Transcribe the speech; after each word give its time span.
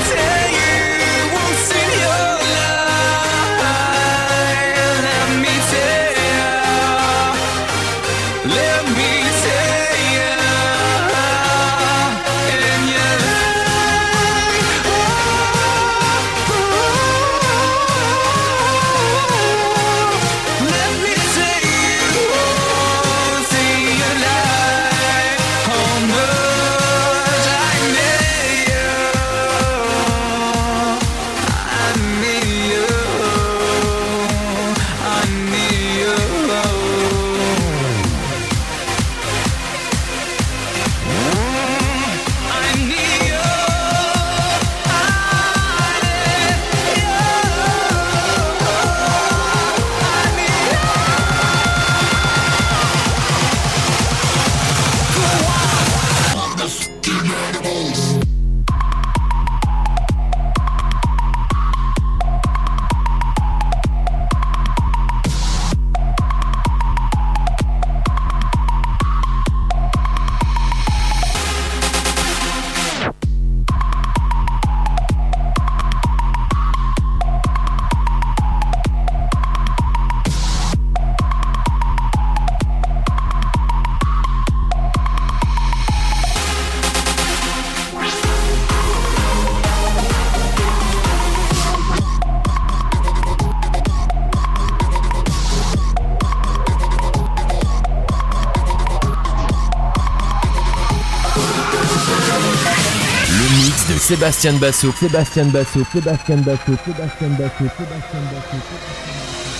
Sebastian 104.16 104.58
Bassou, 104.58 104.92
Sebastian 104.92 105.50
Bassou, 105.50 105.84
Sebastian 105.92 106.42
Bassou, 106.42 106.74
Sebastian 106.86 107.36
Bassou, 107.36 107.68
Sebastian 107.76 108.24
Bassou, 108.32 108.60
Sebastian 108.64 109.16
Bassou. 109.20 109.56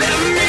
Let 0.00 0.18
me 0.34 0.47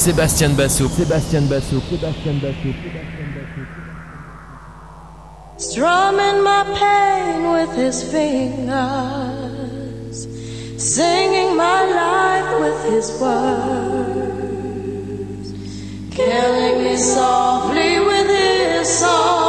Sébastien 0.00 0.56
Basso, 0.56 0.88
Sébastien 0.88 1.42
Basso, 1.42 1.78
Sébastien 1.90 2.40
Basso, 2.40 2.72
Strumming 5.58 6.42
my 6.42 6.64
pain 6.74 7.52
with 7.52 7.70
his 7.76 8.02
fingers, 8.10 8.66
singing 10.78 11.54
my 11.54 11.84
life 11.84 12.60
with 12.60 12.82
his 12.90 13.10
words, 13.20 13.52
killing 16.16 16.82
me 16.82 16.96
softly 16.96 18.00
with 18.00 18.26
his 18.26 18.88
song, 18.88 19.39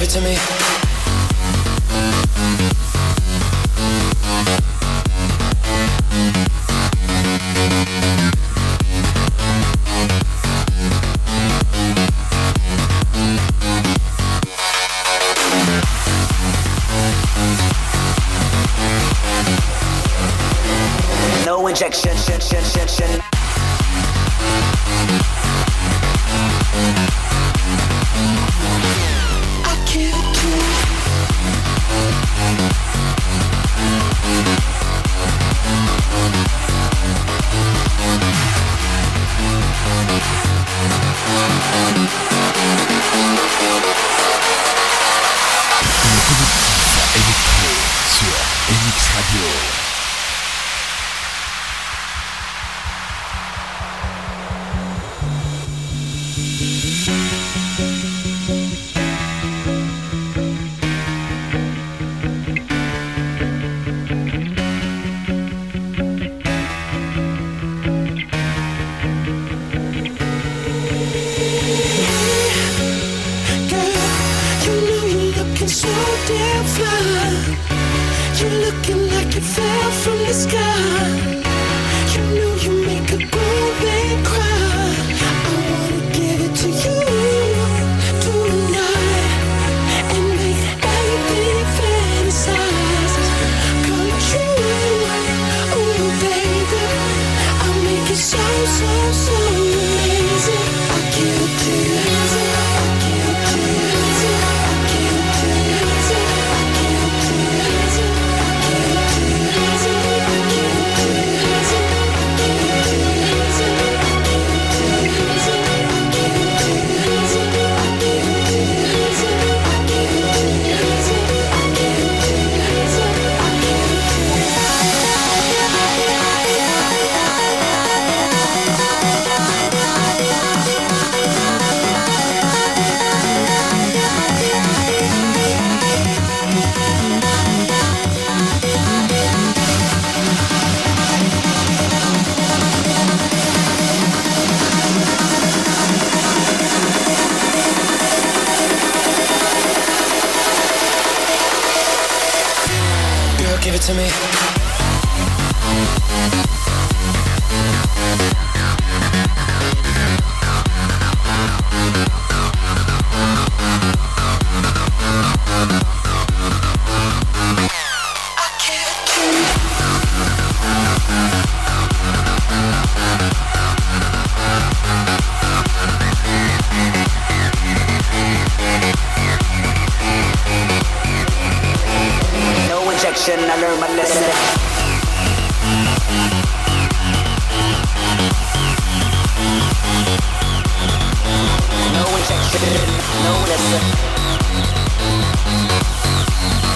shin, 0.10 0.93
shin, 2.58 2.70
shin. 2.70 2.83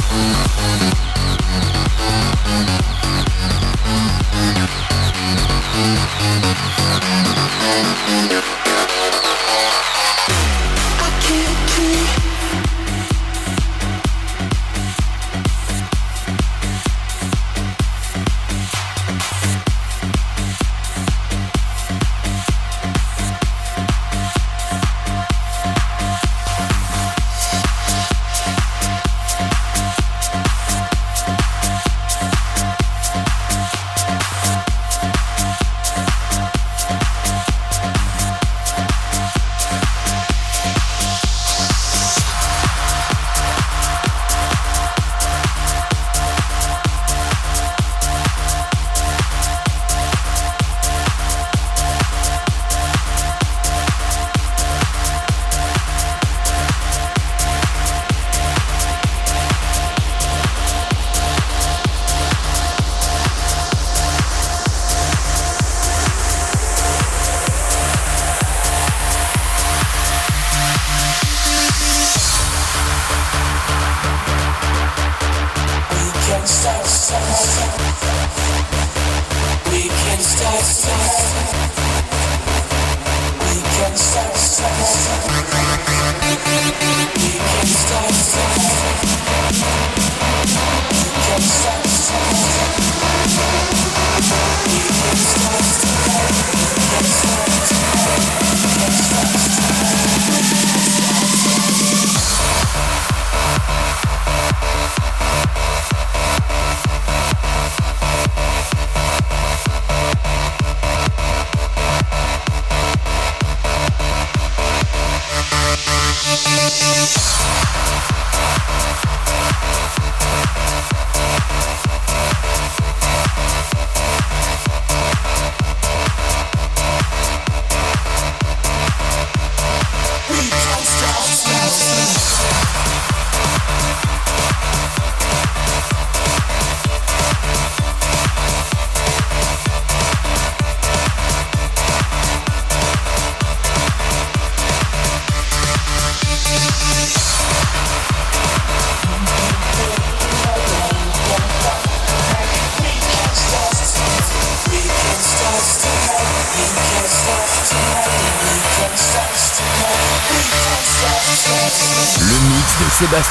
Thank 0.09 0.46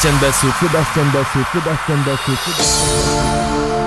Bastian 0.06 0.20
Bassouf, 0.20 0.62
le 0.62 0.68
Bastian 0.68 1.04
Bassouf, 1.06 1.54
le 1.54 1.60
Bastian 1.62 1.98
Bassouf. 2.06 3.85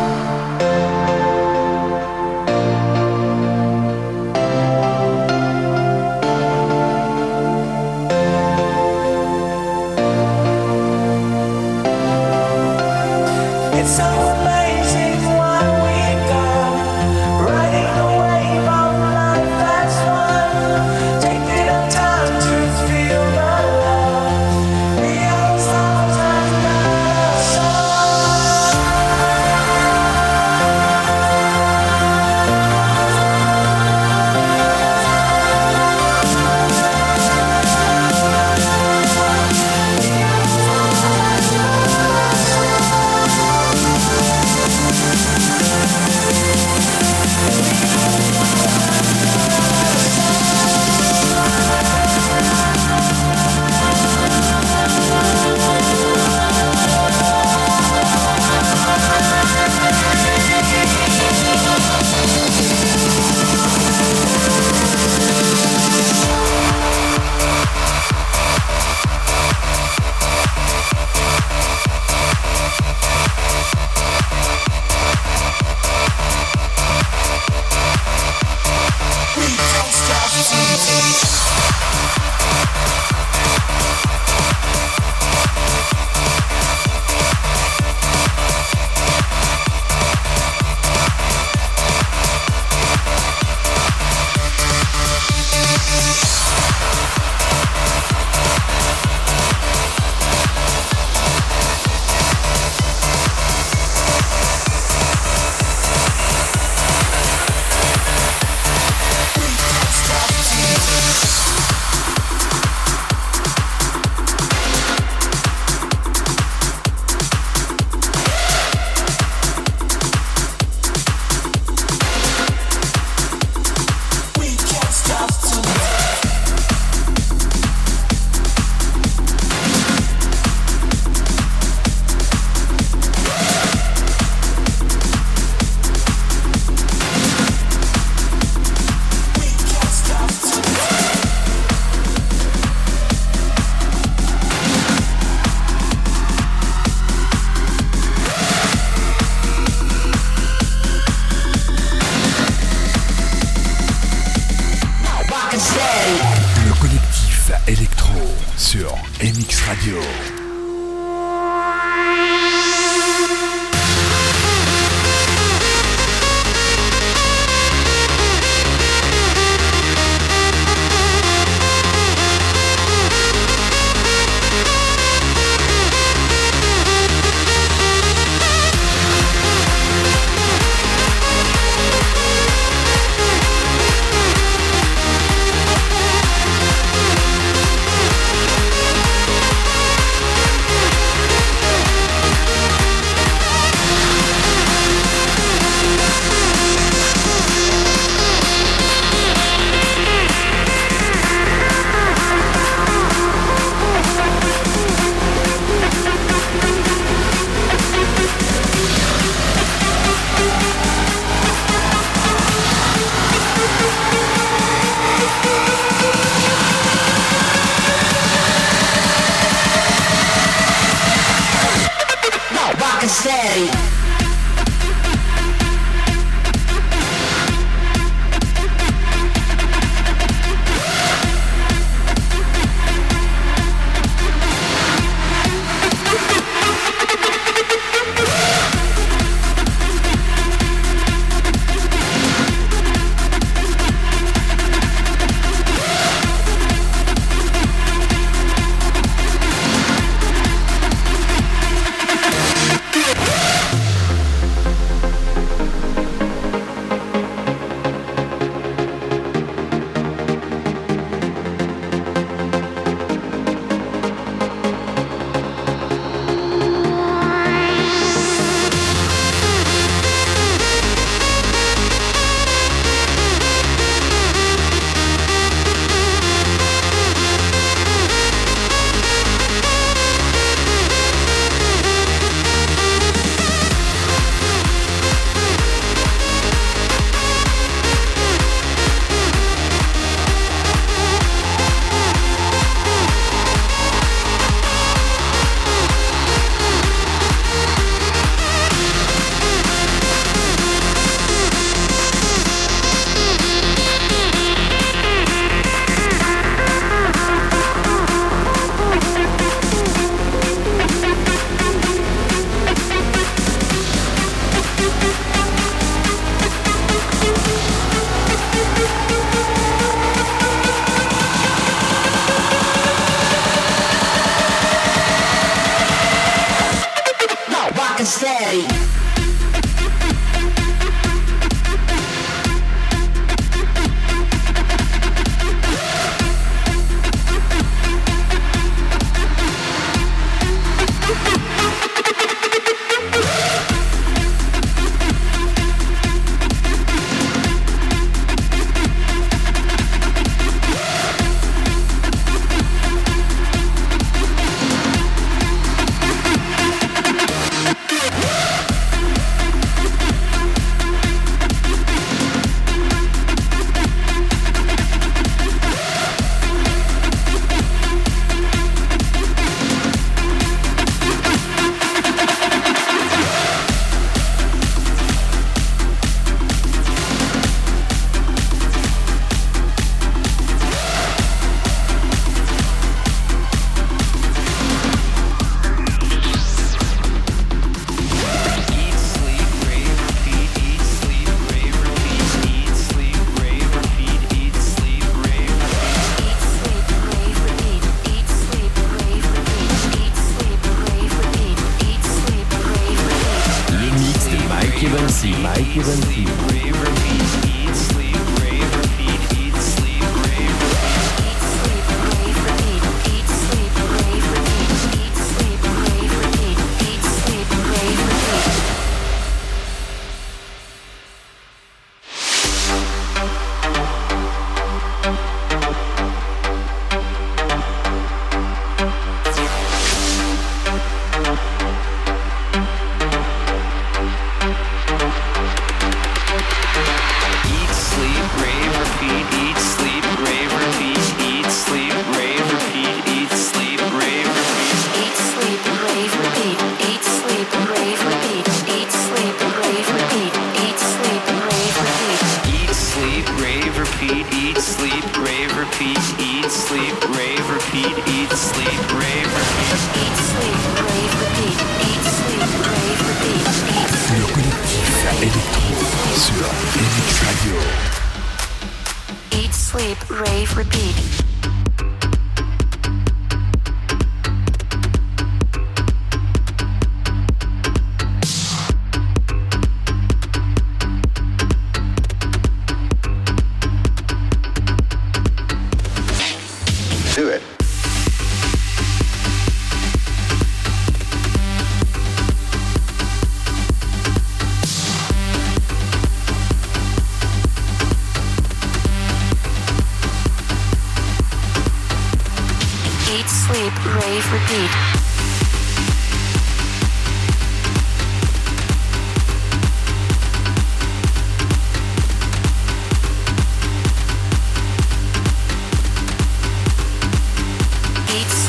eat, 503.11 503.27
sleep, 503.27 503.73
rave, 503.85 504.31
repeat. 504.31 504.99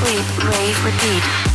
sleep, 0.01 0.45
rave, 0.45 0.85
repeat. 0.85 1.50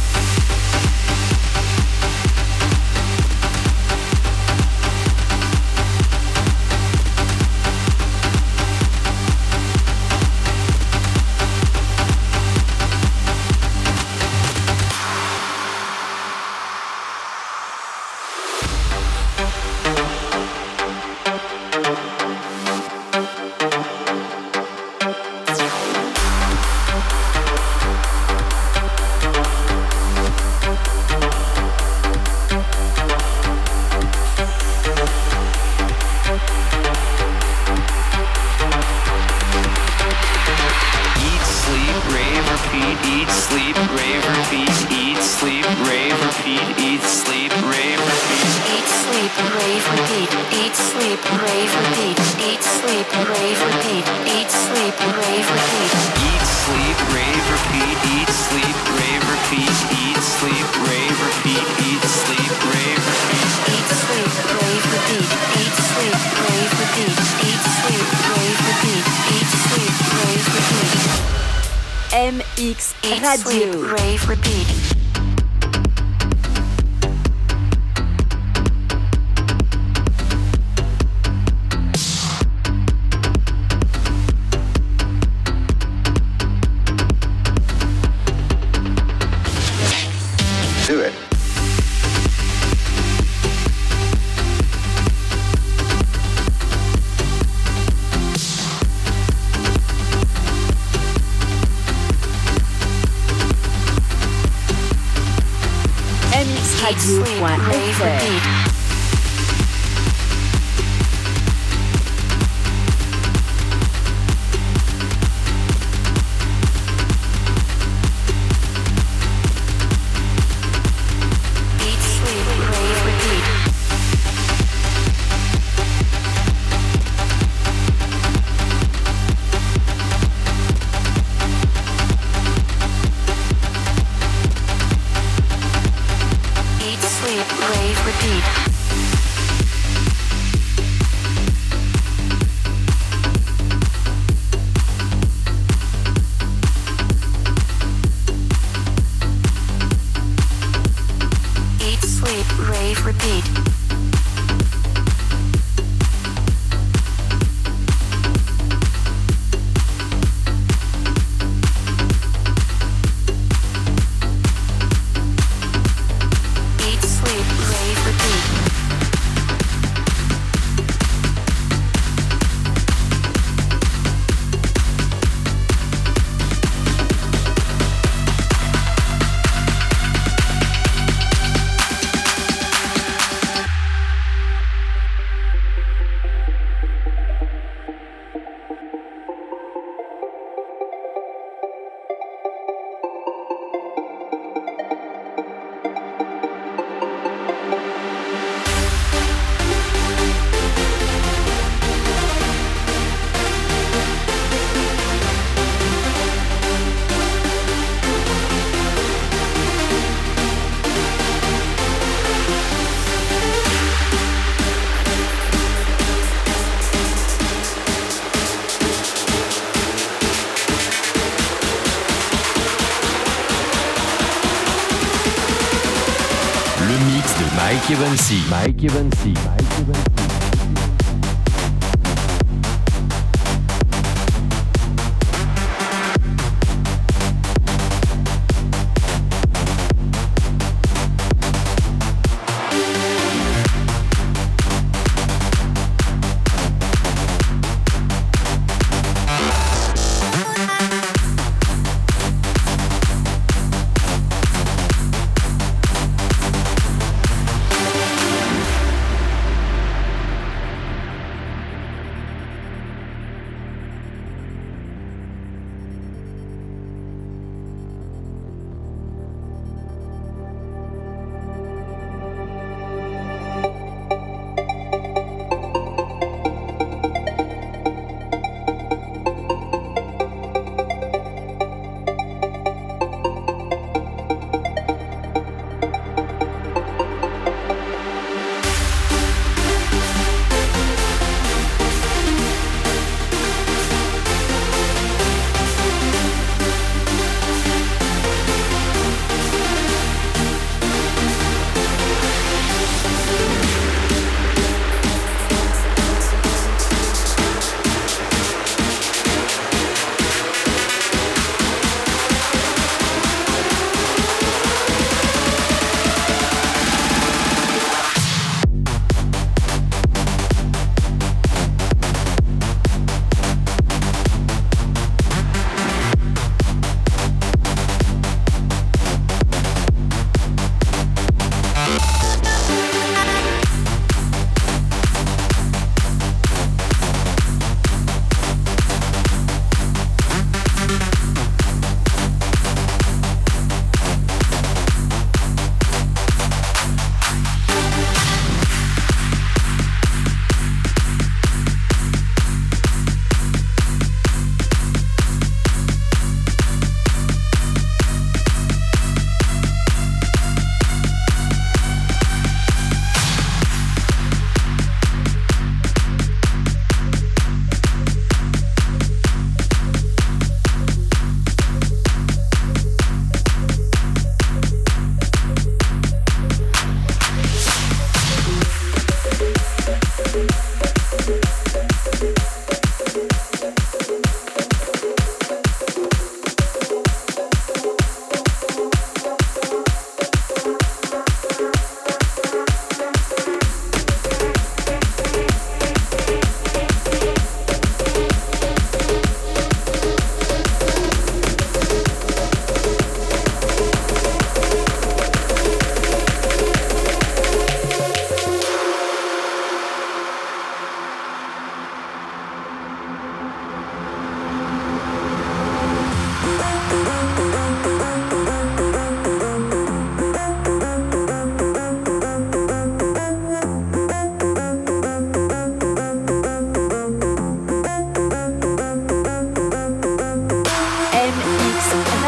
De 227.98 228.06
Mike 228.50 228.88
Evansy. 228.88 229.34
Mike 229.34 229.82
Evansy. 229.82 230.35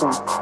Monster. 0.00 0.37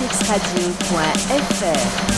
mxradio.fr 0.00 2.13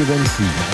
Evansy, 0.00 0.44
Mike 0.44 0.69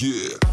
Yeah. 0.00 0.47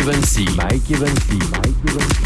Evansy. 0.00 0.46
Mike 0.56 0.94
Evansy. 0.94 1.38
Mike 1.50 1.76
Evansy. 1.84 2.19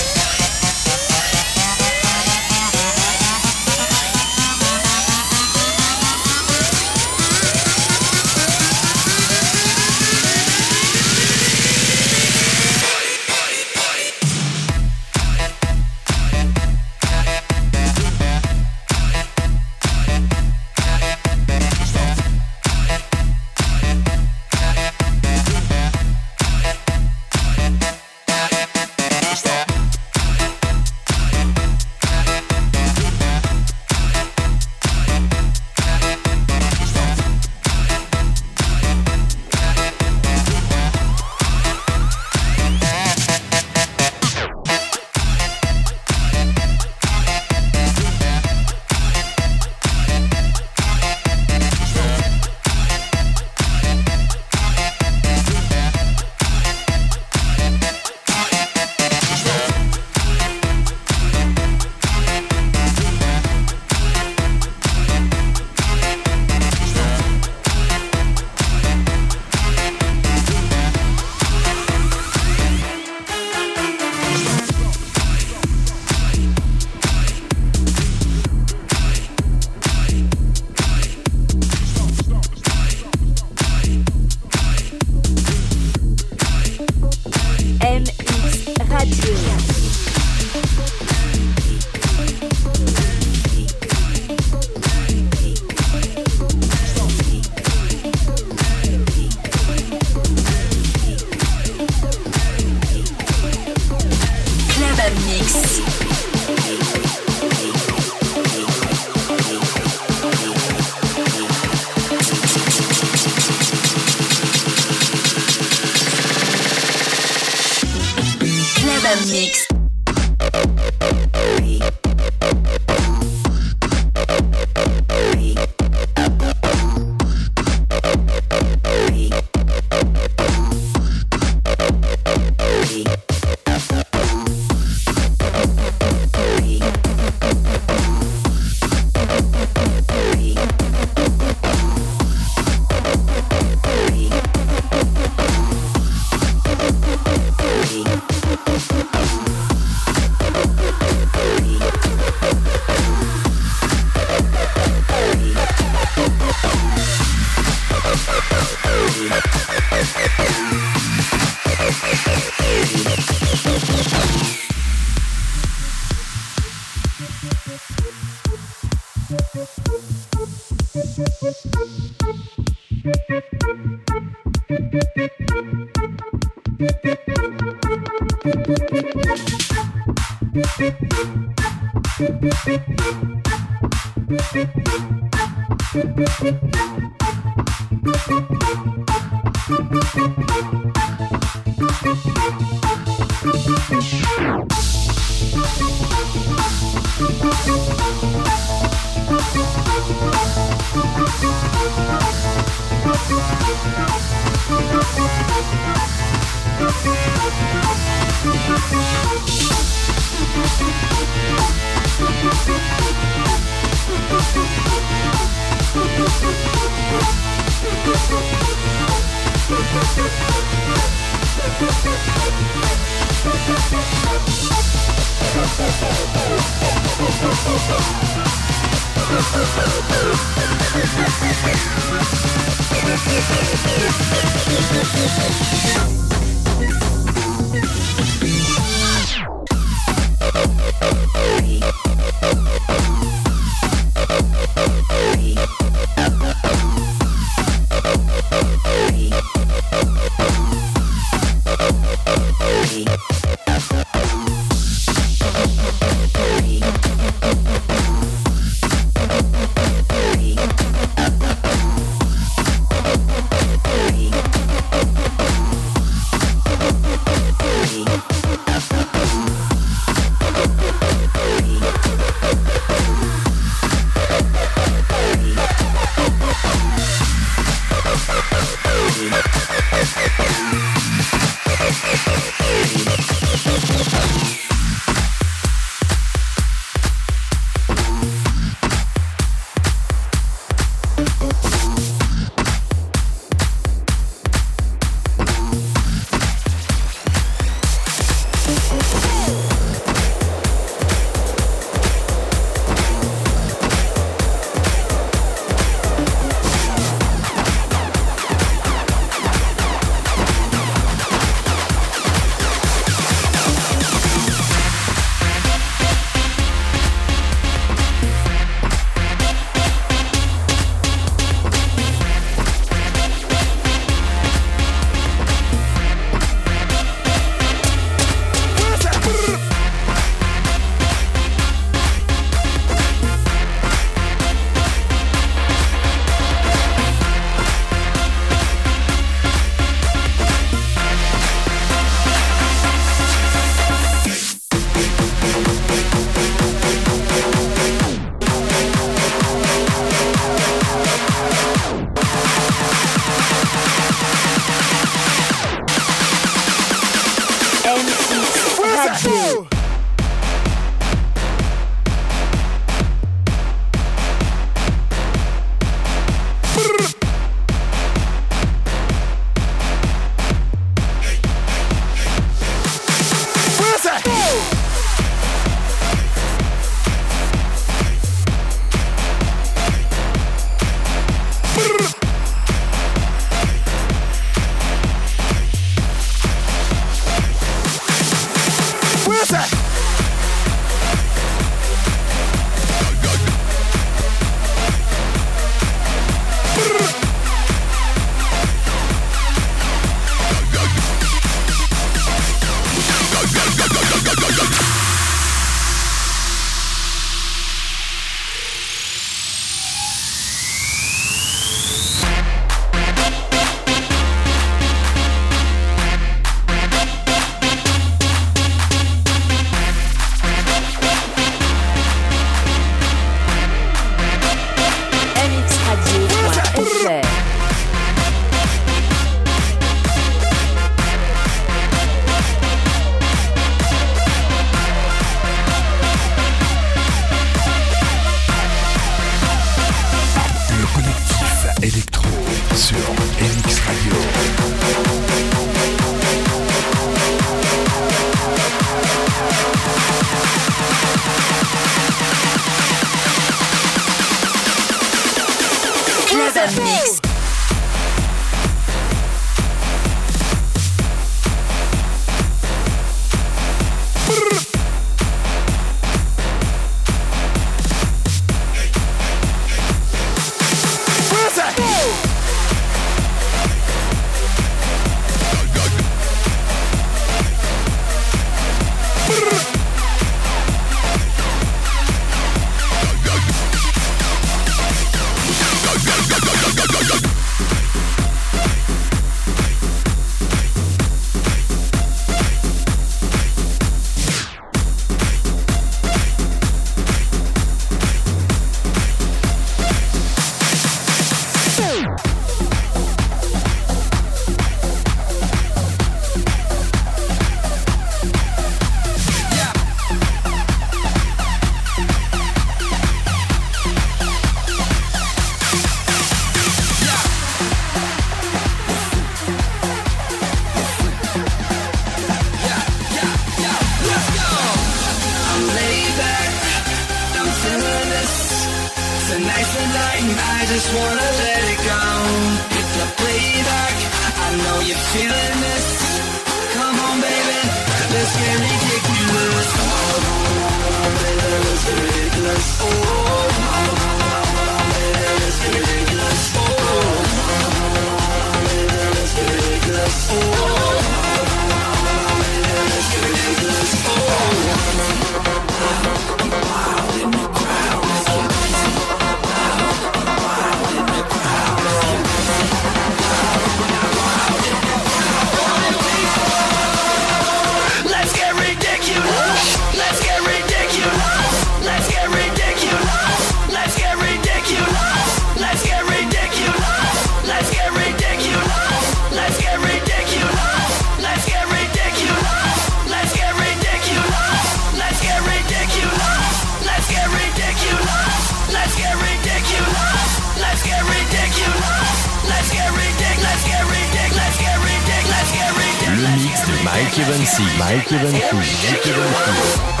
Mike 597.21 597.29
Evansy. 597.29 597.63
Mike 597.77 598.11
Evansy. 598.11 598.55
Mike 598.55 599.09
Evansy. 599.09 600.00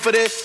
For 0.00 0.12
this? 0.12 0.39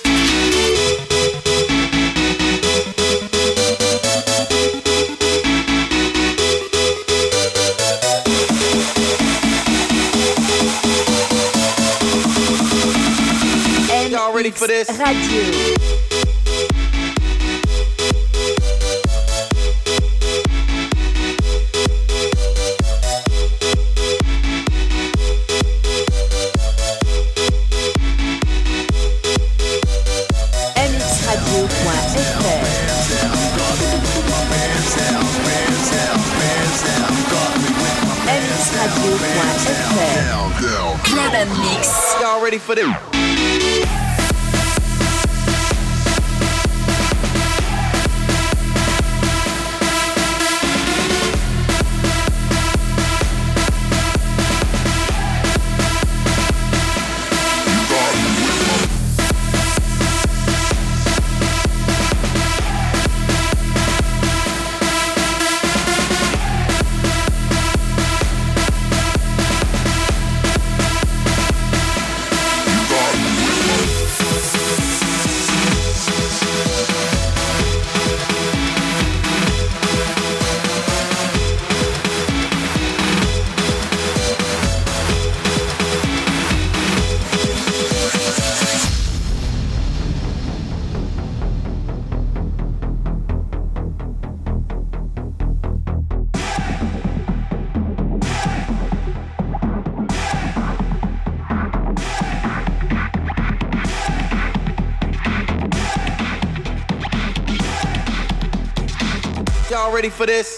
Ready 109.95 110.09
for 110.09 110.25
this? 110.25 110.54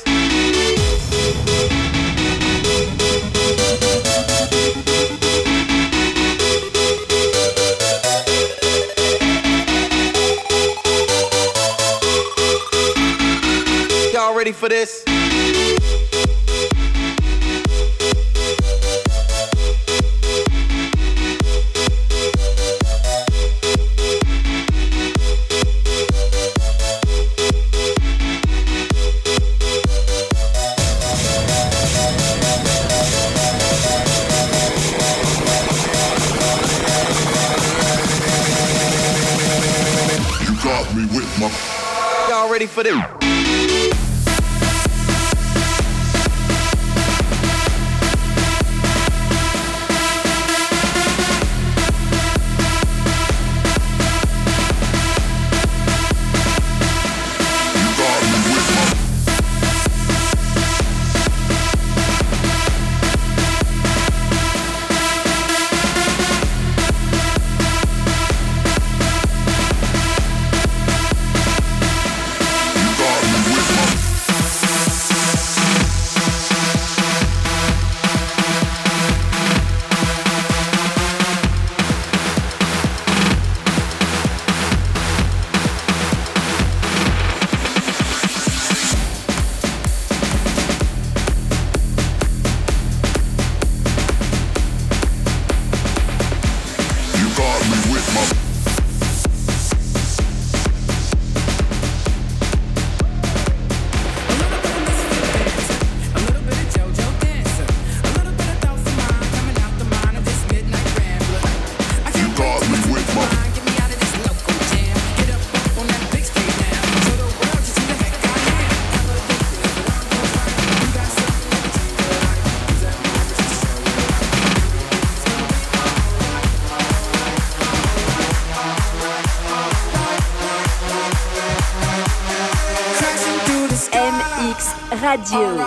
Radio. 135.18 135.66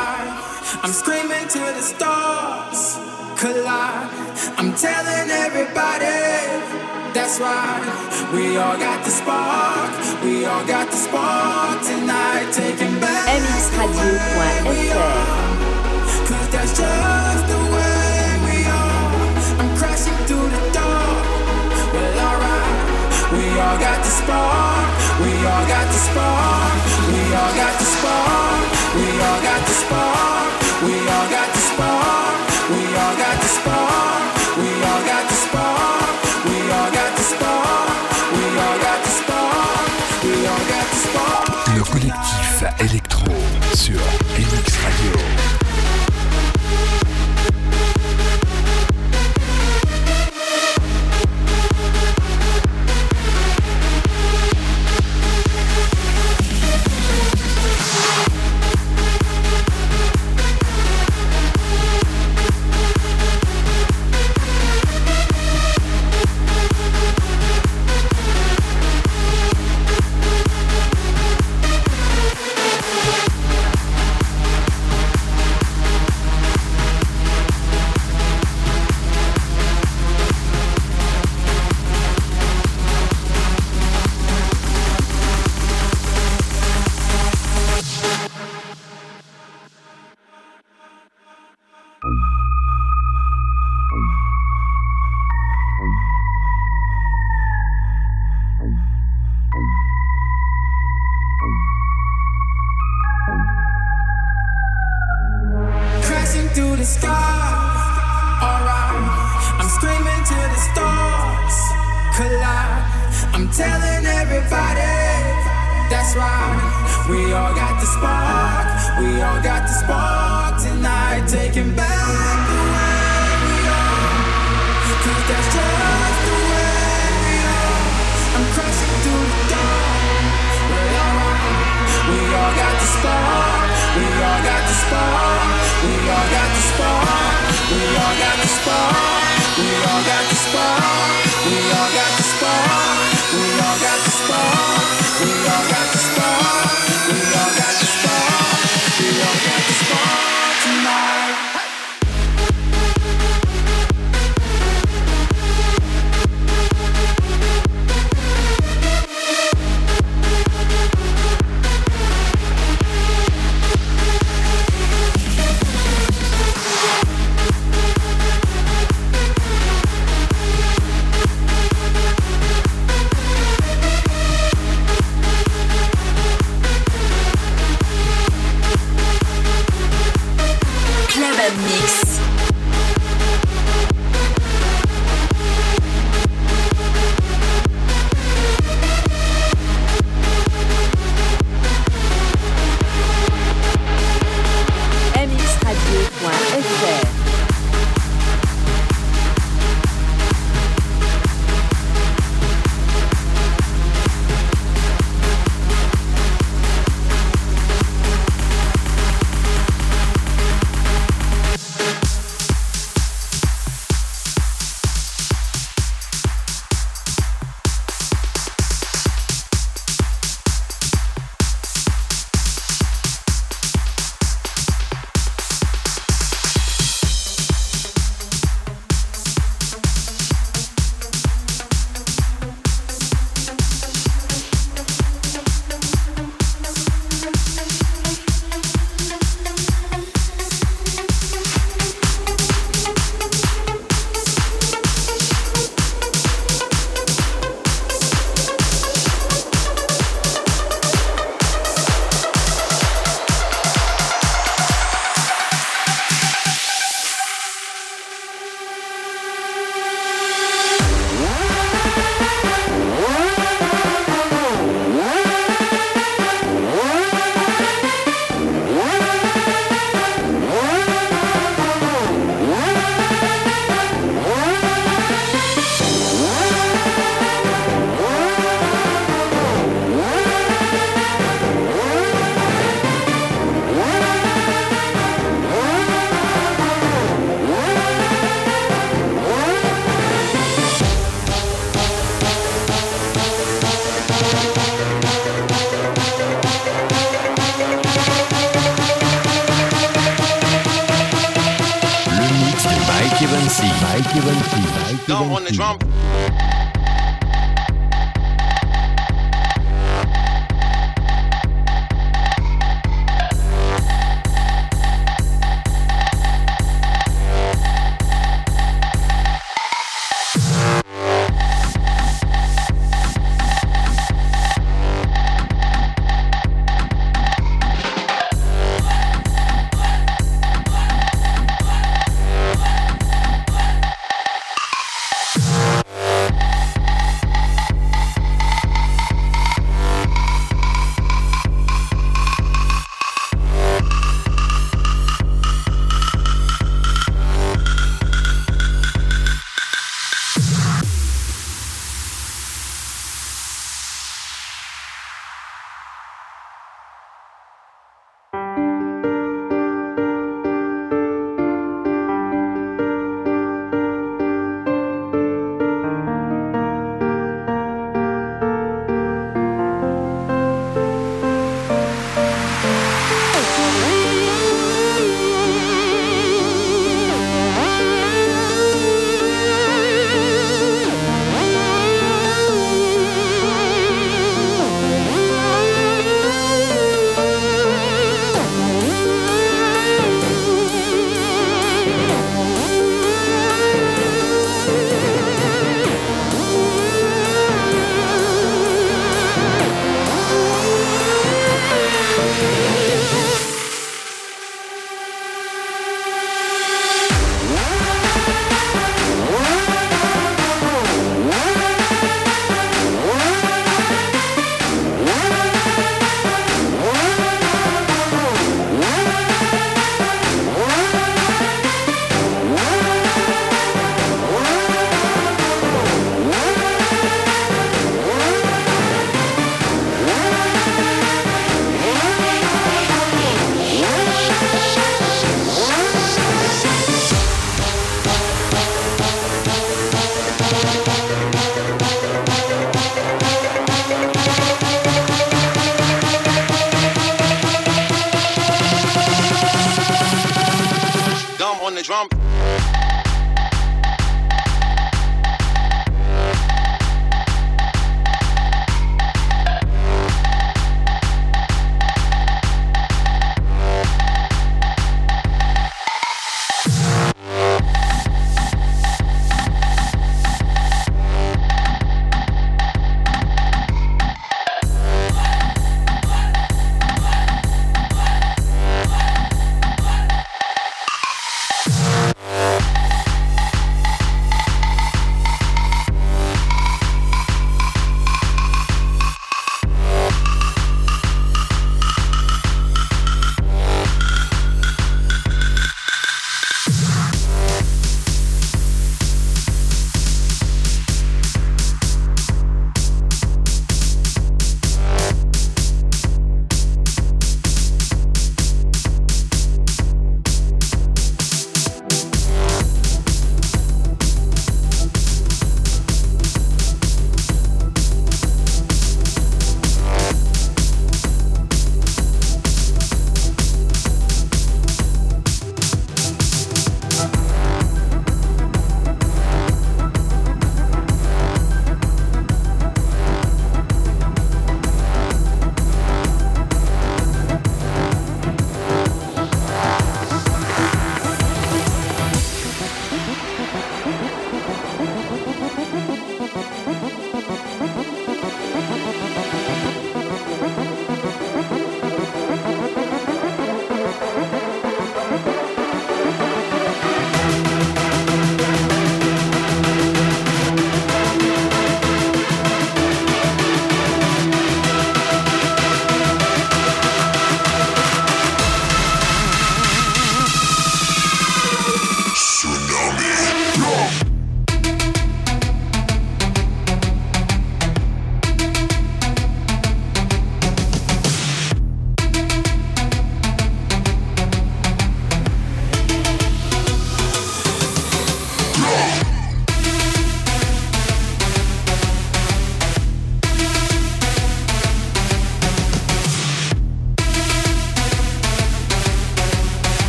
I'm 0.82 0.92
screaming 0.92 1.48
to 1.48 1.58
the 1.58 1.82
stars 1.82 2.98
collide. 3.36 4.08
I'm 4.56 4.72
telling 4.74 5.30
everybody 5.30 6.06
that's 7.12 7.40
right. 7.40 7.82
We 8.32 8.56
all 8.58 8.78
got 8.78 9.04
the 9.04 9.10
spark. 9.10 9.90
We 10.22 10.44
all 10.44 10.64
got 10.66 10.88
the 10.90 10.96
spark 10.96 11.82
tonight. 11.82 12.52
Taking 12.52 13.00
back 13.00 13.26
mxradio.fr 13.42 14.70
Cause 16.28 16.48
that's 16.54 16.78
just 16.78 17.46
the 17.50 17.60
way 17.74 18.38
we 18.46 18.56
are. 18.70 19.10
I'm 19.60 19.76
crashing 19.76 20.20
through 20.28 20.48
the 20.48 20.62
door. 20.70 21.10
Well, 21.92 22.18
alright. 22.28 22.70
We 23.34 23.58
all 23.58 23.78
got 23.78 23.98
the 23.98 24.10
spark. 24.10 24.86
We 25.18 25.32
all 25.44 25.66
got 25.66 25.86
the 25.86 25.98
spark. 25.98 26.49
Collectif 42.10 42.64
électro 42.80 43.26
sur 43.74 44.00
MX 44.38 44.76
Radio. 44.82 45.49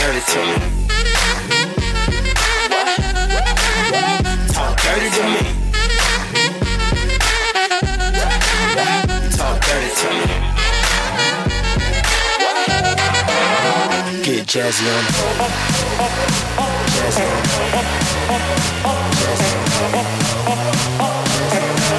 Dirty 0.00 0.22
to 0.32 0.38
me. 0.46 0.56
Talk 4.48 4.74
dirty 4.80 5.10
to 5.16 5.22
me. 5.34 5.42
Talk 9.36 9.56
dirty 9.66 9.90
to 10.00 10.08
me. 10.18 10.26
Get 14.24 14.42
jazzy 14.46 14.86
on. 14.94 15.04
Jazzy 16.96 17.24
on. 17.26 18.20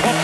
Down, 0.03 0.20